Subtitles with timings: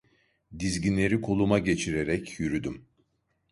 [0.59, 2.85] Dizginleri koluma geçirerek yürüdüm.